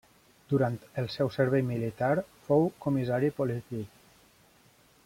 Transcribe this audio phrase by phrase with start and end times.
[0.53, 2.11] Durant el seu servei militar,
[2.49, 3.97] fou comissari polític.